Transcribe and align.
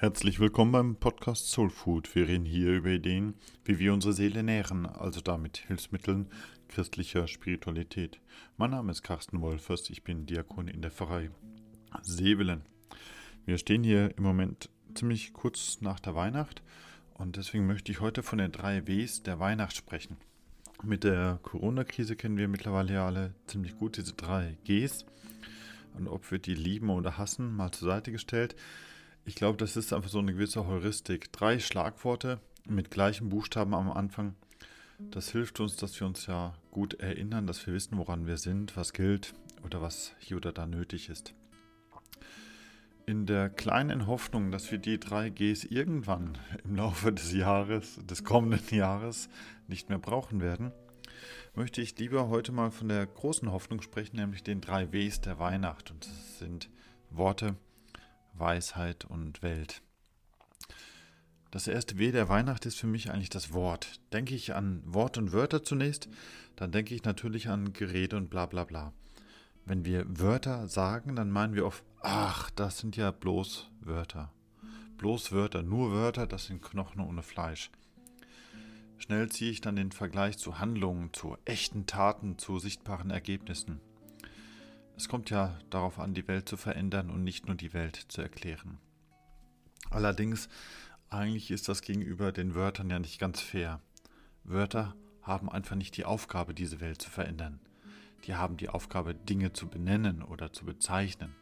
Herzlich 0.00 0.38
willkommen 0.38 0.70
beim 0.70 0.94
Podcast 0.94 1.50
Soul 1.50 1.70
Food. 1.70 2.14
Wir 2.14 2.28
reden 2.28 2.44
hier 2.44 2.70
über 2.70 2.90
Ideen, 2.90 3.34
wie 3.64 3.80
wir 3.80 3.92
unsere 3.92 4.14
Seele 4.14 4.44
nähren, 4.44 4.86
also 4.86 5.20
damit 5.20 5.56
Hilfsmitteln 5.56 6.28
christlicher 6.68 7.26
Spiritualität. 7.26 8.20
Mein 8.58 8.70
Name 8.70 8.92
ist 8.92 9.02
Carsten 9.02 9.40
Wolfers, 9.40 9.90
ich 9.90 10.04
bin 10.04 10.24
Diakon 10.24 10.68
in 10.68 10.82
der 10.82 10.92
Pfarrei 10.92 11.30
Sevelen. 12.02 12.62
Wir 13.44 13.58
stehen 13.58 13.82
hier 13.82 14.16
im 14.16 14.22
Moment 14.22 14.70
ziemlich 14.94 15.32
kurz 15.32 15.80
nach 15.80 15.98
der 15.98 16.14
Weihnacht 16.14 16.62
und 17.14 17.34
deswegen 17.34 17.66
möchte 17.66 17.90
ich 17.90 18.00
heute 18.00 18.22
von 18.22 18.38
den 18.38 18.52
drei 18.52 18.86
Ws 18.86 19.24
der 19.24 19.40
Weihnacht 19.40 19.74
sprechen. 19.74 20.16
Mit 20.84 21.02
der 21.02 21.40
Corona-Krise 21.42 22.14
kennen 22.14 22.36
wir 22.36 22.46
mittlerweile 22.46 22.92
ja 22.92 23.06
alle 23.06 23.34
ziemlich 23.48 23.76
gut 23.76 23.96
diese 23.96 24.12
drei 24.12 24.58
Gs. 24.64 25.06
Und 25.94 26.06
ob 26.06 26.30
wir 26.30 26.38
die 26.38 26.54
lieben 26.54 26.88
oder 26.90 27.18
hassen, 27.18 27.56
mal 27.56 27.72
zur 27.72 27.88
Seite 27.88 28.12
gestellt. 28.12 28.54
Ich 29.28 29.34
glaube, 29.34 29.58
das 29.58 29.76
ist 29.76 29.92
einfach 29.92 30.08
so 30.08 30.20
eine 30.20 30.32
gewisse 30.32 30.66
Heuristik. 30.66 31.30
Drei 31.32 31.58
Schlagworte 31.58 32.40
mit 32.66 32.90
gleichen 32.90 33.28
Buchstaben 33.28 33.74
am 33.74 33.92
Anfang. 33.92 34.34
Das 34.98 35.28
hilft 35.32 35.60
uns, 35.60 35.76
dass 35.76 36.00
wir 36.00 36.06
uns 36.06 36.26
ja 36.26 36.54
gut 36.70 36.94
erinnern, 36.94 37.46
dass 37.46 37.66
wir 37.66 37.74
wissen, 37.74 37.98
woran 37.98 38.26
wir 38.26 38.38
sind, 38.38 38.74
was 38.74 38.94
gilt 38.94 39.34
oder 39.62 39.82
was 39.82 40.14
hier 40.18 40.38
oder 40.38 40.50
da 40.50 40.66
nötig 40.66 41.10
ist. 41.10 41.34
In 43.04 43.26
der 43.26 43.50
kleinen 43.50 44.06
Hoffnung, 44.06 44.50
dass 44.50 44.70
wir 44.70 44.78
die 44.78 44.98
drei 44.98 45.28
Gs 45.28 45.64
irgendwann 45.64 46.38
im 46.64 46.76
Laufe 46.76 47.12
des 47.12 47.30
Jahres, 47.34 48.00
des 48.06 48.24
kommenden 48.24 48.78
Jahres 48.78 49.28
nicht 49.66 49.90
mehr 49.90 49.98
brauchen 49.98 50.40
werden, 50.40 50.72
möchte 51.54 51.82
ich 51.82 51.98
lieber 51.98 52.30
heute 52.30 52.50
mal 52.50 52.70
von 52.70 52.88
der 52.88 53.06
großen 53.06 53.52
Hoffnung 53.52 53.82
sprechen, 53.82 54.16
nämlich 54.16 54.42
den 54.42 54.62
drei 54.62 54.90
Ws 54.90 55.20
der 55.20 55.38
Weihnacht. 55.38 55.90
Und 55.90 56.06
das 56.06 56.38
sind 56.38 56.70
Worte, 57.10 57.56
Weisheit 58.40 59.04
und 59.04 59.42
Welt. 59.42 59.82
Das 61.50 61.66
erste 61.66 61.98
W 61.98 62.12
der 62.12 62.28
Weihnacht 62.28 62.66
ist 62.66 62.78
für 62.78 62.86
mich 62.86 63.10
eigentlich 63.10 63.30
das 63.30 63.52
Wort. 63.52 64.00
Denke 64.12 64.34
ich 64.34 64.54
an 64.54 64.82
Wort 64.84 65.16
und 65.16 65.32
Wörter 65.32 65.62
zunächst, 65.62 66.08
dann 66.56 66.72
denke 66.72 66.94
ich 66.94 67.04
natürlich 67.04 67.48
an 67.48 67.72
Gerede 67.72 68.16
und 68.16 68.28
bla 68.28 68.46
bla 68.46 68.64
bla. 68.64 68.92
Wenn 69.64 69.84
wir 69.84 70.04
Wörter 70.08 70.68
sagen, 70.68 71.16
dann 71.16 71.30
meinen 71.30 71.54
wir 71.54 71.64
oft, 71.64 71.84
ach, 72.00 72.50
das 72.50 72.78
sind 72.78 72.96
ja 72.96 73.10
bloß 73.10 73.70
Wörter. 73.80 74.32
Bloß 74.98 75.32
Wörter, 75.32 75.62
nur 75.62 75.92
Wörter, 75.92 76.26
das 76.26 76.46
sind 76.46 76.62
Knochen 76.62 77.00
ohne 77.00 77.22
Fleisch. 77.22 77.70
Schnell 78.98 79.30
ziehe 79.30 79.50
ich 79.50 79.60
dann 79.60 79.76
den 79.76 79.92
Vergleich 79.92 80.38
zu 80.38 80.58
Handlungen, 80.58 81.12
zu 81.12 81.36
echten 81.44 81.86
Taten, 81.86 82.36
zu 82.36 82.58
sichtbaren 82.58 83.10
Ergebnissen. 83.10 83.80
Es 84.98 85.08
kommt 85.08 85.30
ja 85.30 85.56
darauf 85.70 86.00
an, 86.00 86.12
die 86.12 86.26
Welt 86.26 86.48
zu 86.48 86.56
verändern 86.56 87.08
und 87.08 87.22
nicht 87.22 87.46
nur 87.46 87.54
die 87.54 87.72
Welt 87.72 87.94
zu 88.08 88.20
erklären. 88.20 88.78
Allerdings, 89.90 90.48
eigentlich 91.08 91.52
ist 91.52 91.68
das 91.68 91.82
gegenüber 91.82 92.32
den 92.32 92.56
Wörtern 92.56 92.90
ja 92.90 92.98
nicht 92.98 93.20
ganz 93.20 93.40
fair. 93.40 93.80
Wörter 94.42 94.96
haben 95.22 95.48
einfach 95.48 95.76
nicht 95.76 95.96
die 95.96 96.04
Aufgabe, 96.04 96.52
diese 96.52 96.80
Welt 96.80 97.00
zu 97.00 97.10
verändern. 97.10 97.60
Die 98.24 98.34
haben 98.34 98.56
die 98.56 98.70
Aufgabe, 98.70 99.14
Dinge 99.14 99.52
zu 99.52 99.68
benennen 99.68 100.20
oder 100.20 100.52
zu 100.52 100.64
bezeichnen. 100.64 101.36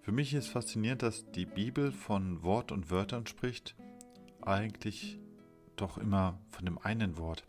Für 0.00 0.12
mich 0.12 0.32
ist 0.32 0.48
faszinierend, 0.48 1.02
dass 1.02 1.30
die 1.32 1.44
Bibel 1.44 1.92
von 1.92 2.42
Wort 2.42 2.72
und 2.72 2.90
Wörtern 2.90 3.26
spricht, 3.26 3.76
eigentlich 4.40 5.18
doch 5.80 5.98
immer 5.98 6.38
von 6.50 6.64
dem 6.64 6.78
einen 6.78 7.16
Wort. 7.16 7.44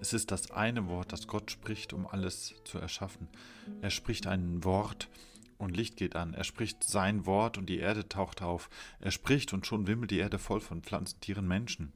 Es 0.00 0.12
ist 0.12 0.30
das 0.30 0.50
eine 0.50 0.86
Wort, 0.88 1.12
das 1.12 1.26
Gott 1.26 1.50
spricht, 1.50 1.92
um 1.92 2.06
alles 2.06 2.54
zu 2.64 2.78
erschaffen. 2.78 3.28
Er 3.80 3.90
spricht 3.90 4.26
ein 4.26 4.64
Wort 4.64 5.08
und 5.58 5.76
Licht 5.76 5.96
geht 5.96 6.16
an. 6.16 6.34
Er 6.34 6.44
spricht 6.44 6.84
sein 6.84 7.26
Wort 7.26 7.58
und 7.58 7.66
die 7.66 7.78
Erde 7.78 8.08
taucht 8.08 8.42
auf. 8.42 8.70
Er 9.00 9.10
spricht 9.10 9.52
und 9.52 9.66
schon 9.66 9.86
wimmelt 9.86 10.10
die 10.10 10.18
Erde 10.18 10.38
voll 10.38 10.60
von 10.60 10.82
Pflanzen, 10.82 11.20
Tieren, 11.20 11.46
Menschen. 11.46 11.92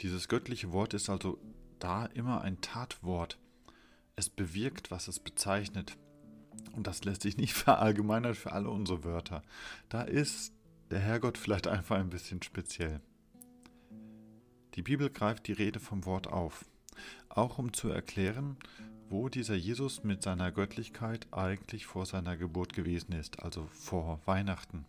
Dieses 0.00 0.28
göttliche 0.28 0.72
Wort 0.72 0.94
ist 0.94 1.10
also 1.10 1.38
da 1.78 2.06
immer 2.06 2.42
ein 2.42 2.60
Tatwort. 2.60 3.38
Es 4.16 4.28
bewirkt, 4.28 4.90
was 4.90 5.08
es 5.08 5.18
bezeichnet. 5.18 5.96
Und 6.72 6.86
das 6.86 7.04
lässt 7.04 7.22
sich 7.22 7.36
nicht 7.36 7.54
verallgemeinern 7.54 8.34
für 8.34 8.52
alle 8.52 8.70
unsere 8.70 9.04
Wörter. 9.04 9.42
Da 9.88 10.02
ist 10.02 10.52
der 10.90 11.00
Herrgott 11.00 11.38
vielleicht 11.38 11.66
einfach 11.66 11.96
ein 11.96 12.10
bisschen 12.10 12.42
speziell. 12.42 13.00
Die 14.74 14.82
Bibel 14.82 15.10
greift 15.10 15.46
die 15.48 15.52
Rede 15.52 15.80
vom 15.80 16.06
Wort 16.06 16.28
auf, 16.28 16.64
auch 17.28 17.58
um 17.58 17.74
zu 17.74 17.90
erklären, 17.90 18.56
wo 19.10 19.28
dieser 19.28 19.54
Jesus 19.54 20.02
mit 20.02 20.22
seiner 20.22 20.50
Göttlichkeit 20.50 21.26
eigentlich 21.30 21.84
vor 21.84 22.06
seiner 22.06 22.38
Geburt 22.38 22.72
gewesen 22.72 23.12
ist, 23.12 23.42
also 23.42 23.66
vor 23.66 24.20
Weihnachten. 24.24 24.86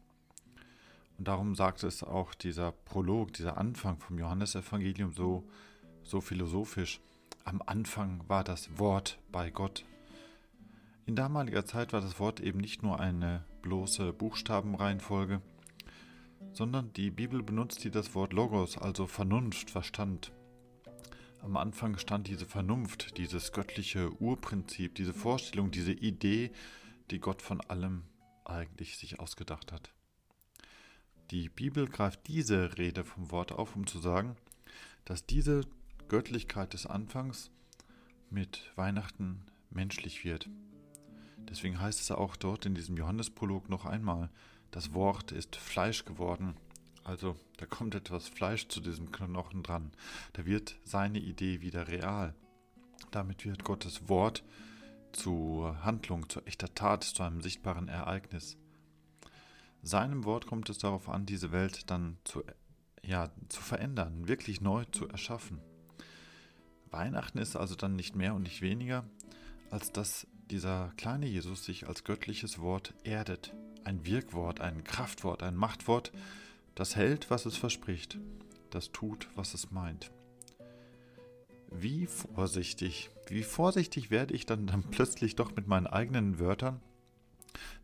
Und 1.17 1.27
darum 1.27 1.55
sagt 1.55 1.83
es 1.83 2.01
auch 2.01 2.33
dieser 2.33 2.71
Prolog, 2.71 3.33
dieser 3.33 3.57
Anfang 3.57 3.99
vom 3.99 4.17
Johannesevangelium 4.17 5.11
so, 5.11 5.43
so 6.03 6.21
philosophisch. 6.21 7.01
Am 7.43 7.61
Anfang 7.65 8.23
war 8.29 8.45
das 8.45 8.79
Wort 8.79 9.19
bei 9.33 9.49
Gott. 9.49 9.83
In 11.05 11.17
damaliger 11.17 11.65
Zeit 11.65 11.91
war 11.91 11.99
das 11.99 12.19
Wort 12.19 12.39
eben 12.39 12.59
nicht 12.59 12.83
nur 12.83 13.01
eine 13.01 13.43
bloße 13.61 14.13
Buchstabenreihenfolge, 14.13 15.41
sondern 16.53 16.93
die 16.93 17.09
Bibel 17.09 17.41
benutzt 17.41 17.81
hier 17.81 17.91
das 17.91 18.13
Wort 18.13 18.31
Logos, 18.31 18.77
also 18.77 19.07
Vernunft, 19.07 19.71
Verstand. 19.71 20.31
Am 21.41 21.57
Anfang 21.57 21.97
stand 21.97 22.27
diese 22.27 22.45
Vernunft, 22.45 23.17
dieses 23.17 23.51
göttliche 23.51 24.11
Urprinzip, 24.21 24.95
diese 24.95 25.13
Vorstellung, 25.13 25.71
diese 25.71 25.91
Idee, 25.91 26.51
die 27.11 27.19
Gott 27.19 27.41
von 27.41 27.59
allem 27.61 28.03
eigentlich 28.45 28.97
sich 28.97 29.19
ausgedacht 29.19 29.71
hat. 29.71 29.93
Die 31.31 31.49
Bibel 31.49 31.87
greift 31.87 32.27
diese 32.27 32.77
Rede 32.77 33.03
vom 33.03 33.31
Wort 33.31 33.51
auf, 33.51 33.75
um 33.75 33.87
zu 33.87 33.99
sagen, 33.99 34.35
dass 35.05 35.25
diese 35.25 35.61
Göttlichkeit 36.07 36.73
des 36.73 36.85
Anfangs 36.85 37.49
mit 38.29 38.71
Weihnachten 38.75 39.45
menschlich 39.69 40.23
wird. 40.23 40.49
Deswegen 41.49 41.79
heißt 41.79 41.99
es 41.99 42.11
auch 42.11 42.35
dort 42.35 42.65
in 42.65 42.75
diesem 42.75 42.95
Johannesprolog 42.95 43.69
noch 43.69 43.85
einmal, 43.85 44.29
das 44.73 44.95
Wort 44.95 45.31
ist 45.31 45.55
Fleisch 45.55 46.03
geworden. 46.03 46.55
Also 47.03 47.35
da 47.57 47.67
kommt 47.67 47.93
etwas 47.93 48.27
Fleisch 48.27 48.67
zu 48.69 48.81
diesem 48.81 49.11
Knochen 49.11 49.61
dran. 49.61 49.91
Da 50.33 50.45
wird 50.47 50.79
seine 50.83 51.19
Idee 51.19 51.61
wieder 51.61 51.87
real. 51.87 52.33
Damit 53.11 53.45
wird 53.45 53.63
Gottes 53.63 54.09
Wort 54.09 54.43
zu 55.11 55.75
Handlung, 55.83 56.27
zu 56.27 56.41
echter 56.41 56.73
Tat, 56.73 57.03
zu 57.03 57.21
einem 57.21 57.41
sichtbaren 57.41 57.87
Ereignis. 57.87 58.57
Seinem 59.83 60.23
Wort 60.25 60.47
kommt 60.47 60.69
es 60.71 60.79
darauf 60.79 61.07
an, 61.07 61.27
diese 61.27 61.51
Welt 61.51 61.91
dann 61.91 62.17
zu, 62.23 62.43
ja, 63.03 63.29
zu 63.49 63.61
verändern, 63.61 64.27
wirklich 64.27 64.59
neu 64.59 64.85
zu 64.85 65.07
erschaffen. 65.07 65.59
Weihnachten 66.89 67.37
ist 67.37 67.55
also 67.55 67.75
dann 67.75 67.95
nicht 67.95 68.15
mehr 68.15 68.33
und 68.33 68.41
nicht 68.41 68.63
weniger, 68.63 69.05
als 69.69 69.91
dass 69.91 70.25
dieser 70.49 70.93
kleine 70.97 71.27
Jesus 71.27 71.63
sich 71.63 71.87
als 71.87 72.03
göttliches 72.03 72.57
Wort 72.57 72.95
erdet, 73.03 73.53
ein 73.85 74.05
Wirkwort, 74.05 74.61
ein 74.61 74.83
Kraftwort, 74.83 75.43
ein 75.43 75.55
Machtwort, 75.55 76.11
das 76.75 76.95
hält, 76.95 77.29
was 77.29 77.45
es 77.45 77.57
verspricht, 77.57 78.17
das 78.69 78.91
tut, 78.91 79.27
was 79.35 79.53
es 79.53 79.71
meint. 79.71 80.11
Wie 81.69 82.05
vorsichtig, 82.05 83.09
wie 83.27 83.43
vorsichtig 83.43 84.11
werde 84.11 84.33
ich 84.33 84.45
dann, 84.45 84.67
dann 84.67 84.83
plötzlich 84.83 85.35
doch 85.35 85.55
mit 85.55 85.67
meinen 85.67 85.87
eigenen 85.87 86.39
Wörtern? 86.39 86.81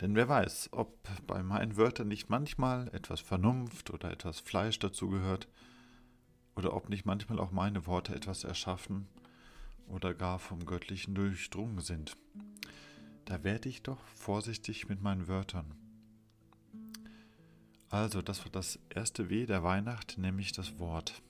Denn 0.02 0.16
wer 0.16 0.28
weiß, 0.28 0.70
ob 0.72 0.98
bei 1.28 1.44
meinen 1.44 1.78
Wörtern 1.78 2.08
nicht 2.08 2.30
manchmal 2.30 2.88
etwas 2.94 3.20
Vernunft 3.20 3.92
oder 3.92 4.12
etwas 4.12 4.40
Fleisch 4.40 4.80
dazugehört, 4.80 5.48
oder 6.60 6.74
ob 6.74 6.90
nicht 6.90 7.06
manchmal 7.06 7.40
auch 7.40 7.52
meine 7.52 7.88
Worte 7.88 8.14
etwas 8.14 8.44
erschaffen 8.44 9.08
oder 9.88 10.14
gar 10.14 10.40
vom 10.40 10.66
Göttlichen 10.66 11.16
durchdrungen 11.16 11.80
sind. 11.80 12.18
Da 13.26 13.44
werde 13.44 13.70
ich 13.70 13.82
doch 13.82 14.04
vorsichtig 14.16 14.90
mit 14.90 15.02
meinen 15.02 15.28
Wörtern. 15.28 15.74
Also, 17.90 18.22
das 18.22 18.46
war 18.46 18.52
das 18.52 18.78
erste 18.90 19.30
W 19.30 19.46
der 19.46 19.64
Weihnacht, 19.64 20.18
nämlich 20.18 20.52
das 20.52 20.78
Wort. 20.80 21.22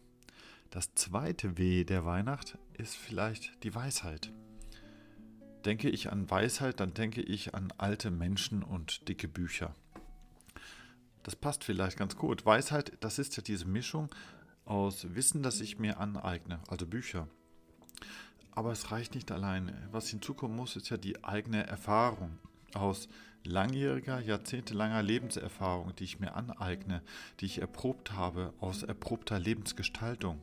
Das 0.72 0.94
zweite 0.94 1.58
W 1.58 1.84
der 1.84 2.06
Weihnacht 2.06 2.58
ist 2.74 2.96
vielleicht 2.96 3.64
die 3.64 3.74
Weisheit. 3.74 4.32
Denke 5.66 5.90
ich 5.90 6.12
an 6.12 6.30
Weisheit, 6.30 6.80
dann 6.80 6.94
denke 6.94 7.22
ich 7.22 7.56
an 7.56 7.74
alte 7.78 8.12
Menschen 8.12 8.62
und 8.62 9.08
dicke 9.08 9.28
Bücher. 9.28 9.74
Das 11.24 11.36
passt 11.36 11.64
vielleicht 11.64 11.98
ganz 11.98 12.16
gut. 12.16 12.46
Weisheit, 12.46 12.94
das 13.00 13.20
ist 13.20 13.36
ja 13.38 13.44
diese 13.44 13.66
Mischung 13.66 14.10
aus 14.66 15.16
Wissen, 15.16 15.44
das 15.44 15.62
ich 15.62 15.80
mir 15.80 16.00
aneigne, 16.00 16.60
also 16.68 16.86
Bücher. 16.86 17.28
Aber 18.52 18.72
es 18.72 18.92
reicht 18.92 19.16
nicht 19.16 19.32
allein. 19.32 19.74
Was 19.92 20.10
hinzukommen 20.10 20.56
muss, 20.56 20.76
ist 20.76 20.90
ja 20.90 20.98
die 20.98 21.24
eigene 21.24 21.66
Erfahrung 21.66 22.38
aus 22.74 23.10
langjähriger, 23.44 24.20
jahrzehntelanger 24.20 25.02
Lebenserfahrung, 25.02 25.96
die 25.96 26.04
ich 26.04 26.20
mir 26.20 26.36
aneigne, 26.36 27.02
die 27.40 27.46
ich 27.46 27.62
erprobt 27.62 28.14
habe 28.14 28.54
aus 28.60 28.84
erprobter 28.84 29.40
Lebensgestaltung. 29.40 30.42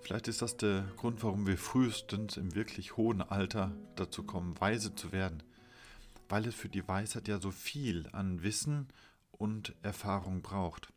Vielleicht 0.00 0.28
ist 0.28 0.42
das 0.42 0.56
der 0.56 0.84
Grund, 0.96 1.22
warum 1.24 1.46
wir 1.46 1.58
frühestens 1.58 2.36
im 2.36 2.54
wirklich 2.54 2.96
hohen 2.96 3.22
Alter 3.22 3.72
dazu 3.96 4.22
kommen, 4.22 4.60
weise 4.60 4.94
zu 4.94 5.10
werden, 5.10 5.42
weil 6.28 6.46
es 6.46 6.54
für 6.54 6.68
die 6.68 6.86
Weisheit 6.86 7.26
ja 7.26 7.40
so 7.40 7.50
viel 7.50 8.08
an 8.12 8.42
Wissen 8.42 8.86
und 9.32 9.74
Erfahrung 9.82 10.42
braucht. 10.42 10.92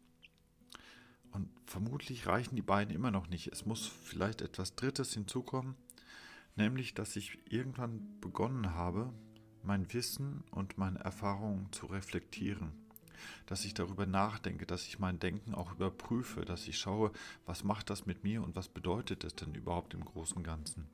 Und 1.32 1.50
vermutlich 1.66 2.28
reichen 2.28 2.56
die 2.56 2.62
beiden 2.62 2.94
immer 2.94 3.12
noch 3.12 3.30
nicht. 3.30 3.48
Es 3.48 3.66
muss 3.66 3.88
vielleicht 3.88 4.42
etwas 4.42 4.76
Drittes 4.76 5.14
hinzukommen, 5.14 5.76
nämlich 6.56 6.94
dass 6.94 7.16
ich 7.16 7.40
irgendwann 7.50 8.20
begonnen 8.22 8.76
habe, 8.76 9.12
mein 9.64 9.92
Wissen 9.94 10.44
und 10.52 10.78
meine 10.78 11.00
Erfahrungen 11.00 11.72
zu 11.72 11.88
reflektieren. 11.88 12.72
Dass 13.46 13.66
ich 13.66 13.74
darüber 13.74 14.06
nachdenke, 14.06 14.66
dass 14.66 14.88
ich 14.88 15.00
mein 15.00 15.20
Denken 15.20 15.54
auch 15.54 15.74
überprüfe, 15.74 16.46
dass 16.46 16.68
ich 16.68 16.78
schaue, 16.78 17.12
was 17.46 17.64
macht 17.64 17.90
das 17.90 18.06
mit 18.06 18.24
mir 18.24 18.44
und 18.44 18.56
was 18.56 18.70
bedeutet 18.70 19.24
es 19.24 19.36
denn 19.36 19.54
überhaupt 19.54 19.94
im 19.94 20.06
Großen 20.06 20.38
und 20.38 20.44
Ganzen. 20.44 20.88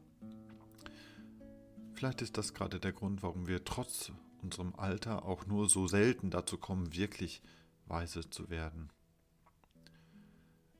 Vielleicht 1.93 2.21
ist 2.21 2.37
das 2.37 2.53
gerade 2.53 2.79
der 2.79 2.93
Grund, 2.93 3.23
warum 3.23 3.47
wir 3.47 3.63
trotz 3.63 4.11
unserem 4.41 4.75
Alter 4.75 5.25
auch 5.25 5.45
nur 5.45 5.69
so 5.69 5.87
selten 5.87 6.29
dazu 6.29 6.57
kommen, 6.57 6.93
wirklich 6.93 7.41
weise 7.87 8.29
zu 8.29 8.49
werden. 8.49 8.89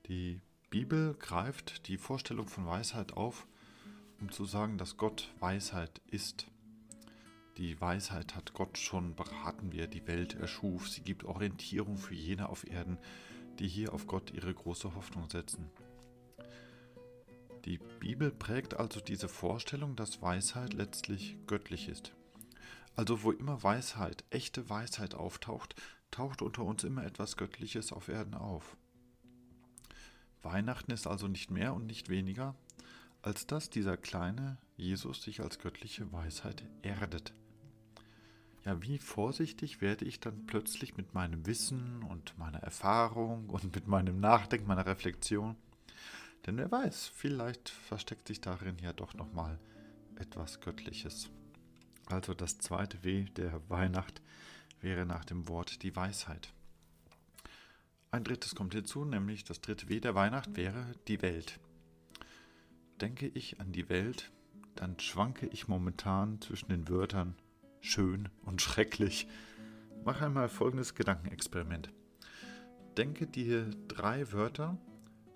Die 0.08 0.42
Bibel 0.70 1.16
greift 1.16 1.88
die 1.88 1.98
Vorstellung 1.98 2.48
von 2.48 2.66
Weisheit 2.66 3.14
auf, 3.14 3.48
um 4.20 4.32
zu 4.32 4.46
sagen, 4.46 4.78
dass 4.78 4.98
Gott 4.98 5.34
Weisheit 5.40 6.02
ist. 6.08 6.48
Die 7.58 7.80
Weisheit 7.80 8.36
hat 8.36 8.54
Gott 8.54 8.78
schon 8.78 9.16
beraten, 9.16 9.72
wie 9.72 9.80
er 9.80 9.88
die 9.88 10.06
Welt 10.08 10.36
erschuf. 10.36 10.90
Sie 10.90 11.02
gibt 11.02 11.24
Orientierung 11.24 11.98
für 11.98 12.14
jene 12.14 12.50
auf 12.50 12.68
Erden, 12.70 12.98
die 13.60 13.68
hier 13.68 13.94
auf 13.94 14.08
Gott 14.08 14.32
ihre 14.32 14.54
große 14.54 14.94
Hoffnung 14.94 15.30
setzen. 15.30 15.70
Die 17.64 17.80
Bibel 18.00 18.30
prägt 18.30 18.74
also 18.74 19.00
diese 19.00 19.30
Vorstellung, 19.30 19.96
dass 19.96 20.22
Weisheit 20.22 20.74
letztlich 20.74 21.38
göttlich 21.48 21.88
ist. 21.88 22.14
Also 22.98 23.24
wo 23.24 23.32
immer 23.32 23.64
Weisheit, 23.64 24.26
echte 24.30 24.70
Weisheit 24.70 25.16
auftaucht, 25.16 25.76
taucht 26.12 26.42
unter 26.42 26.64
uns 26.64 26.84
immer 26.84 27.06
etwas 27.06 27.38
Göttliches 27.38 27.94
auf 27.94 28.10
Erden 28.10 28.34
auf. 28.34 28.76
Weihnachten 30.44 30.92
ist 30.92 31.08
also 31.08 31.28
nicht 31.28 31.52
mehr 31.52 31.74
und 31.74 31.88
nicht 31.88 32.10
weniger, 32.10 32.54
als 33.22 33.48
dass 33.48 33.70
dieser 33.70 33.98
kleine 33.98 34.58
Jesus 34.76 35.24
sich 35.24 35.40
als 35.42 35.58
göttliche 35.58 36.12
Weisheit 36.12 36.64
erdet. 36.84 37.34
Ja, 38.66 38.82
wie 38.82 38.98
vorsichtig 38.98 39.80
werde 39.80 40.06
ich 40.06 40.20
dann 40.20 40.48
plötzlich 40.48 40.98
mit 40.98 41.14
meinem 41.14 41.46
Wissen 41.46 42.02
und 42.02 42.36
meiner 42.40 42.64
Erfahrung 42.64 43.48
und 43.50 43.76
mit 43.76 43.88
meinem 43.88 44.20
Nachdenken, 44.20 44.68
meiner 44.68 44.88
Reflexion. 44.88 45.56
Denn 46.46 46.58
wer 46.58 46.72
weiß, 46.72 47.08
vielleicht 47.14 47.70
versteckt 47.70 48.28
sich 48.28 48.42
darin 48.42 48.78
ja 48.80 48.92
doch 48.92 49.14
nochmal 49.14 49.60
etwas 50.16 50.62
Göttliches. 50.62 51.30
Also 52.08 52.34
das 52.34 52.58
zweite 52.58 53.04
W 53.04 53.26
der 53.36 53.62
Weihnacht 53.70 54.22
wäre 54.82 55.06
nach 55.06 55.26
dem 55.26 55.48
Wort 55.48 55.84
die 55.84 55.96
Weisheit. 55.96 56.52
Ein 58.10 58.24
drittes 58.24 58.56
kommt 58.56 58.74
hinzu, 58.74 59.06
nämlich 59.06 59.44
das 59.44 59.62
dritte 59.62 59.90
W 59.90 60.00
der 60.00 60.16
Weihnacht 60.16 60.56
wäre 60.56 60.94
die 61.08 61.22
Welt. 61.22 61.60
Denke 63.02 63.28
ich 63.28 63.60
an 63.60 63.72
die 63.72 63.90
Welt, 63.90 64.32
dann 64.76 65.00
schwanke 65.00 65.48
ich 65.48 65.68
momentan 65.68 66.42
zwischen 66.42 66.70
den 66.70 66.88
Wörtern 66.88 67.36
schön 67.86 68.30
und 68.42 68.62
schrecklich. 68.62 69.28
Mach 70.04 70.22
einmal 70.22 70.50
folgendes 70.50 70.96
Gedankenexperiment. 70.96 71.92
Denke 72.98 73.28
dir 73.28 73.70
drei 73.88 74.32
Wörter, 74.32 74.78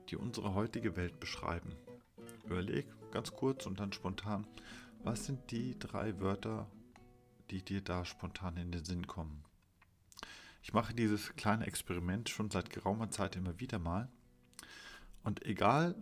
die 0.10 0.16
unsere 0.16 0.56
heutige 0.56 0.96
Welt 0.96 1.20
beschreiben. 1.20 1.76
Überleg 2.46 2.88
ganz 3.12 3.32
kurz 3.32 3.66
und 3.66 3.80
dann 3.80 3.94
spontan, 3.94 4.48
was 5.04 5.26
sind 5.26 5.52
die 5.52 5.78
drei 5.78 6.20
Wörter, 6.20 6.70
die 7.52 7.64
dir 7.64 7.82
da 7.82 8.04
spontan 8.04 8.58
in 8.58 8.72
den 8.72 8.84
Sinn 8.84 9.06
kommen? 9.08 9.44
Ich 10.64 10.74
mache 10.74 10.94
dieses 10.94 11.36
kleine 11.36 11.68
Experiment 11.68 12.30
schon 12.30 12.50
seit 12.50 12.70
geraumer 12.70 13.12
Zeit 13.12 13.36
immer 13.36 13.60
wieder 13.60 13.80
mal. 13.80 14.10
Und 15.24 15.46
egal, 15.46 15.96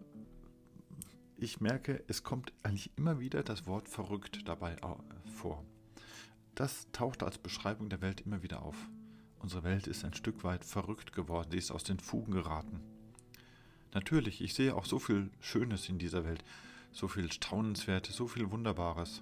ich 1.38 1.60
merke, 1.62 2.04
es 2.08 2.24
kommt 2.24 2.54
eigentlich 2.64 2.92
immer 2.98 3.20
wieder 3.20 3.44
das 3.44 3.68
Wort 3.68 3.90
verrückt 3.90 4.48
dabei 4.48 4.78
vor. 5.36 5.64
Das 6.58 6.88
taucht 6.92 7.22
als 7.22 7.38
Beschreibung 7.38 7.88
der 7.88 8.02
Welt 8.02 8.22
immer 8.22 8.42
wieder 8.42 8.64
auf. 8.64 8.90
Unsere 9.38 9.64
Welt 9.64 9.86
ist 9.86 10.04
ein 10.04 10.16
Stück 10.16 10.44
weit 10.44 10.66
verrückt 10.66 11.14
geworden, 11.14 11.52
sie 11.52 11.60
ist 11.60 11.70
aus 11.70 11.84
den 11.84 12.00
Fugen 12.00 12.32
geraten. 12.32 12.80
Natürlich, 13.94 14.42
ich 14.42 14.56
sehe 14.56 14.74
auch 14.74 14.86
so 14.86 14.98
viel 14.98 15.30
Schönes 15.40 15.88
in 15.88 16.00
dieser 16.00 16.26
Welt, 16.26 16.44
so 16.92 17.08
viel 17.08 17.32
Staunenswertes, 17.32 18.16
so 18.16 18.28
viel 18.28 18.50
Wunderbares. 18.50 19.22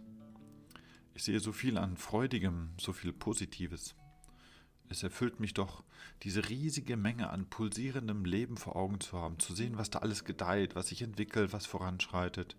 Ich 1.14 1.24
sehe 1.24 1.42
so 1.42 1.52
viel 1.52 1.78
an 1.78 1.98
Freudigem, 1.98 2.70
so 2.80 2.94
viel 2.94 3.12
Positives. 3.12 3.96
Es 4.88 5.04
erfüllt 5.04 5.42
mich 5.42 5.54
doch, 5.54 5.84
diese 6.24 6.48
riesige 6.48 6.96
Menge 6.96 7.32
an 7.32 7.50
pulsierendem 7.50 8.24
Leben 8.24 8.56
vor 8.56 8.78
Augen 8.78 9.02
zu 9.02 9.18
haben, 9.18 9.40
zu 9.40 9.54
sehen, 9.54 9.78
was 9.78 9.90
da 9.90 10.00
alles 10.00 10.24
gedeiht, 10.24 10.78
was 10.78 10.88
sich 10.88 11.02
entwickelt, 11.02 11.52
was 11.52 11.66
voranschreitet. 11.66 12.56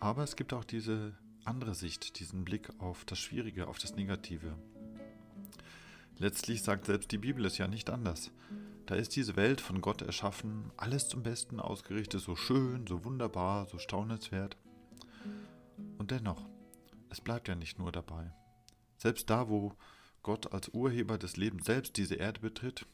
Aber 0.00 0.24
es 0.24 0.34
gibt 0.34 0.52
auch 0.52 0.64
diese 0.64 1.14
andere 1.46 1.74
Sicht, 1.74 2.18
diesen 2.18 2.44
Blick 2.44 2.68
auf 2.78 3.04
das 3.04 3.18
Schwierige, 3.18 3.68
auf 3.68 3.78
das 3.78 3.96
Negative. 3.96 4.54
Letztlich 6.18 6.62
sagt 6.62 6.86
selbst 6.86 7.12
die 7.12 7.18
Bibel 7.18 7.44
es 7.44 7.58
ja 7.58 7.68
nicht 7.68 7.90
anders. 7.90 8.30
Da 8.86 8.94
ist 8.94 9.16
diese 9.16 9.36
Welt 9.36 9.60
von 9.60 9.80
Gott 9.80 10.02
erschaffen, 10.02 10.70
alles 10.76 11.08
zum 11.08 11.22
Besten 11.22 11.60
ausgerichtet, 11.60 12.20
so 12.20 12.36
schön, 12.36 12.86
so 12.86 13.04
wunderbar, 13.04 13.66
so 13.66 13.78
staunenswert. 13.78 14.56
Und 15.98 16.10
dennoch, 16.10 16.48
es 17.10 17.20
bleibt 17.20 17.48
ja 17.48 17.54
nicht 17.54 17.78
nur 17.78 17.92
dabei. 17.92 18.32
Selbst 18.96 19.28
da, 19.28 19.48
wo 19.48 19.74
Gott 20.22 20.52
als 20.52 20.68
Urheber 20.70 21.18
des 21.18 21.36
Lebens 21.36 21.66
selbst 21.66 21.96
diese 21.96 22.14
Erde 22.14 22.40
betritt, 22.40 22.86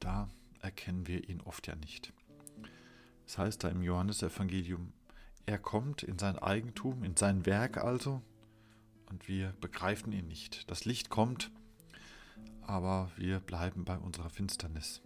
da 0.00 0.28
erkennen 0.60 1.06
wir 1.06 1.28
ihn 1.28 1.40
oft 1.40 1.66
ja 1.66 1.74
nicht. 1.76 2.12
Es 3.26 3.38
heißt 3.38 3.64
da 3.64 3.68
im 3.68 3.82
Johannesevangelium, 3.82 4.92
er 5.46 5.58
kommt 5.58 6.02
in 6.02 6.18
sein 6.18 6.38
Eigentum, 6.38 7.04
in 7.04 7.16
sein 7.16 7.46
Werk 7.46 7.78
also, 7.78 8.20
und 9.08 9.28
wir 9.28 9.54
begreifen 9.60 10.12
ihn 10.12 10.26
nicht. 10.26 10.68
Das 10.70 10.84
Licht 10.84 11.08
kommt, 11.08 11.50
aber 12.62 13.10
wir 13.16 13.38
bleiben 13.38 13.84
bei 13.84 13.96
unserer 13.96 14.30
Finsternis. 14.30 15.00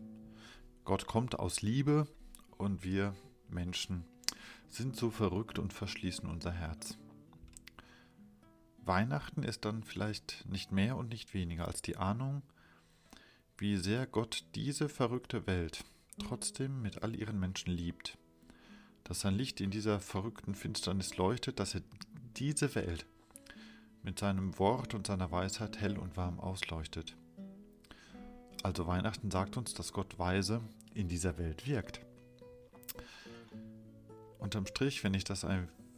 Gott 0.85 1.07
kommt 1.07 1.39
aus 1.39 1.61
Liebe 1.61 2.07
und 2.57 2.83
wir 2.83 3.15
Menschen 3.49 4.05
sind 4.69 4.97
so 4.97 5.11
verrückt 5.11 5.59
und 5.59 5.73
verschließen 5.73 6.29
unser 6.29 6.53
Herz. 6.53 6.97
Weihnachten 8.83 9.43
ist 9.43 9.65
dann 9.67 9.83
vielleicht 9.83 10.47
nicht 10.49 10.73
mehr 10.73 10.97
und 10.97 11.11
nicht 11.11 11.35
weniger 11.35 11.69
als 11.69 11.83
die 11.83 11.97
Ahnung, 11.97 12.43
wie 13.59 13.77
sehr 13.77 14.07
Gott 14.07 14.45
diese 14.55 14.89
verrückte 14.89 15.47
Welt 15.47 15.85
trotzdem 16.19 16.81
mit 16.83 17.03
all 17.03 17.15
ihren 17.15 17.39
Menschen 17.39 17.73
liebt, 17.73 18.17
dass 19.05 19.21
sein 19.21 19.35
Licht 19.35 19.61
in 19.61 19.71
dieser 19.71 20.01
verrückten 20.01 20.55
Finsternis 20.55 21.17
leuchtet, 21.17 21.61
dass 21.61 21.75
er 21.75 21.83
diese 22.37 22.75
Welt 22.75 23.07
mit 24.03 24.19
seinem 24.19 24.59
Wort 24.59 24.95
und 24.95 25.07
seiner 25.07 25.31
Weisheit 25.31 25.81
hell 25.81 25.99
und 25.99 26.17
warm 26.17 26.41
ausleuchtet. 26.41 27.17
Also 28.63 28.87
Weihnachten 28.87 29.31
sagt 29.31 29.57
uns, 29.57 29.75
dass 29.75 29.93
Gott 29.93 30.19
weise 30.19 30.61
in 30.95 31.09
dieser 31.09 31.39
Welt 31.39 31.67
wirkt. 31.67 32.01
Unterm 34.39 34.67
Strich, 34.67 35.05
wenn 35.05 35.15
ich 35.15 35.25
das 35.25 35.47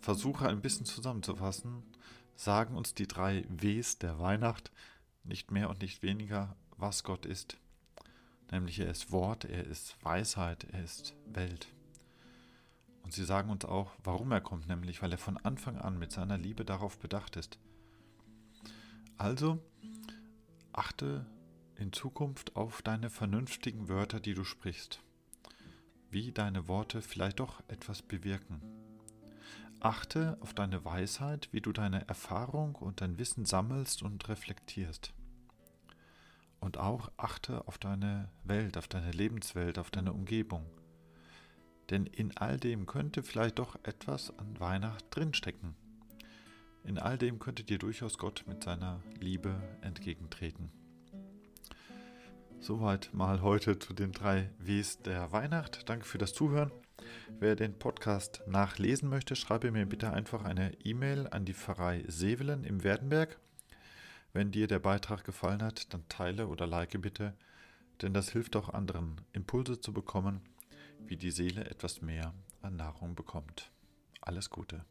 versuche 0.01 0.49
ein 0.49 0.61
bisschen 0.61 0.87
zusammenzufassen, 0.87 1.83
sagen 2.35 2.77
uns 2.77 2.95
die 2.95 3.07
drei 3.07 3.45
Ws 3.49 3.99
der 3.99 4.19
Weihnacht 4.19 4.71
nicht 5.25 5.51
mehr 5.51 5.71
und 5.71 5.81
nicht 5.81 6.03
weniger, 6.03 6.57
was 6.77 7.05
Gott 7.05 7.27
ist. 7.27 7.57
Nämlich 8.51 8.81
er 8.81 8.91
ist 8.91 9.13
Wort, 9.13 9.45
er 9.45 9.65
ist 9.65 9.97
Weisheit, 10.05 10.67
er 10.73 10.85
ist 10.85 11.15
Welt. 11.27 11.69
Und 13.03 13.13
sie 13.13 13.25
sagen 13.25 13.51
uns 13.51 13.65
auch, 13.65 13.93
warum 14.03 14.33
er 14.33 14.41
kommt, 14.41 14.69
nämlich 14.69 15.03
weil 15.03 15.13
er 15.13 15.19
von 15.19 15.37
Anfang 15.37 15.77
an 15.79 15.99
mit 15.99 16.13
seiner 16.13 16.39
Liebe 16.39 16.65
darauf 16.65 16.99
bedacht 16.99 17.37
ist. 17.37 17.59
Also 19.19 19.59
achte 20.73 21.27
in 21.77 21.93
Zukunft 21.93 22.57
auf 22.57 22.83
deine 22.83 23.11
vernünftigen 23.11 23.89
Wörter, 23.89 24.21
die 24.21 24.35
du 24.35 24.45
sprichst, 24.45 25.01
wie 26.11 26.33
deine 26.33 26.69
Worte 26.69 27.03
vielleicht 27.03 27.41
doch 27.41 27.63
etwas 27.69 28.03
bewirken. 28.03 28.61
Achte 29.81 30.39
auf 30.41 30.55
deine 30.55 30.85
Weisheit, 30.85 31.49
wie 31.51 31.61
du 31.61 31.73
deine 31.73 32.07
Erfahrung 32.09 32.77
und 32.77 33.01
dein 33.01 33.19
Wissen 33.19 33.45
sammelst 33.45 34.03
und 34.03 34.29
reflektierst. 34.29 35.13
Und 36.61 36.79
auch 36.79 37.11
achte 37.17 37.67
auf 37.67 37.79
deine 37.79 38.29
Welt, 38.45 38.79
auf 38.79 38.87
deine 38.87 39.11
Lebenswelt, 39.11 39.81
auf 39.81 39.91
deine 39.91 40.13
Umgebung. 40.13 40.65
Denn 41.91 42.07
in 42.07 42.37
all 42.37 42.59
dem 42.59 42.87
könnte 42.87 43.23
vielleicht 43.23 43.59
doch 43.59 43.77
etwas 43.83 44.37
an 44.39 44.59
Weihnacht 44.61 45.05
drinstecken. 45.11 45.75
In 46.85 46.99
all 46.99 47.19
dem 47.19 47.39
könnte 47.39 47.65
dir 47.65 47.79
durchaus 47.79 48.19
Gott 48.19 48.45
mit 48.47 48.65
seiner 48.65 49.01
Liebe 49.21 49.55
entgegentreten. 49.83 50.71
Soweit 52.61 53.11
mal 53.13 53.43
heute 53.43 53.79
zu 53.79 53.93
den 53.93 54.13
drei 54.13 54.49
Ws 54.59 55.03
der 55.03 55.33
Weihnacht. 55.33 55.89
Danke 55.89 56.07
für 56.07 56.19
das 56.19 56.33
Zuhören. 56.33 56.71
Wer 57.41 57.57
den 57.57 57.79
Podcast 57.79 58.43
nachlesen 58.47 59.09
möchte, 59.09 59.35
schreibe 59.35 59.71
mir 59.73 59.87
bitte 59.87 60.13
einfach 60.13 60.45
eine 60.45 60.73
E-Mail 60.85 61.27
an 61.29 61.45
die 61.45 61.55
Pfarrei 61.55 62.05
Sevelen 62.07 62.65
im 62.65 62.85
Werdenberg. 62.85 63.39
Wenn 64.33 64.51
dir 64.51 64.67
der 64.67 64.79
Beitrag 64.79 65.25
gefallen 65.25 65.63
hat, 65.63 65.93
dann 65.93 66.09
teile 66.09 66.47
oder 66.47 66.67
like 66.67 67.01
bitte, 67.03 67.35
denn 68.01 68.15
das 68.15 68.31
hilft 68.31 68.57
auch 68.57 68.69
anderen, 68.69 69.21
Impulse 69.33 69.81
zu 69.81 69.93
bekommen, 69.93 70.41
wie 71.07 71.17
die 71.17 71.31
Seele 71.31 71.65
etwas 71.65 72.01
mehr 72.03 72.35
an 72.61 72.77
Nahrung 72.77 73.15
bekommt. 73.15 73.71
Alles 74.21 74.51
Gute. 74.51 74.85